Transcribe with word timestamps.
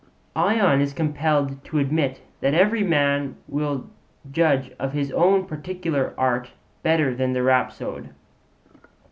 Ion 0.35 0.81
is 0.81 0.93
compelled 0.93 1.63
to 1.65 1.77
admit 1.77 2.21
that 2.39 2.55
every 2.55 2.81
man 2.83 3.35
will 3.47 3.85
judge 4.31 4.71
of 4.79 4.93
his 4.93 5.11
own 5.11 5.45
particular 5.45 6.15
art 6.17 6.53
better 6.81 7.13
than 7.13 7.33
the 7.33 7.43
rhapsode. 7.43 8.09